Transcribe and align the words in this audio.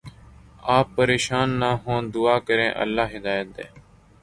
آپ 0.75 0.87
پریشان 0.95 1.49
نہ 1.59 1.69
ہوں 1.83 2.01
دعا 2.13 2.37
کریں 2.47 2.69
اللہ 2.75 3.07
ہدایت 3.15 3.47
دے 3.57 3.63